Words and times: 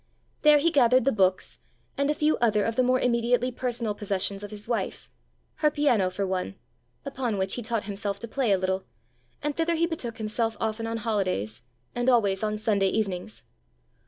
There 0.41 0.57
he 0.57 0.71
gathered 0.71 1.05
the 1.05 1.11
books, 1.11 1.59
and 1.95 2.09
a 2.09 2.15
few 2.15 2.35
other 2.37 2.63
of 2.63 2.75
the 2.75 2.81
more 2.81 2.99
immediately 2.99 3.51
personal 3.51 3.93
possessions 3.93 4.41
of 4.41 4.49
his 4.49 4.67
wife 4.67 5.11
her 5.57 5.69
piano 5.69 6.09
for 6.09 6.25
one 6.25 6.55
upon 7.05 7.37
which 7.37 7.53
he 7.53 7.61
taught 7.61 7.83
himself 7.83 8.17
to 8.21 8.27
play 8.27 8.51
a 8.51 8.57
little; 8.57 8.83
and 9.43 9.55
thither 9.55 9.75
he 9.75 9.85
betook 9.85 10.17
himself 10.17 10.57
often 10.59 10.87
on 10.87 10.97
holidays, 10.97 11.61
and 11.93 12.09
always 12.09 12.41
on 12.41 12.57
Sunday 12.57 12.87
evenings. 12.89 13.43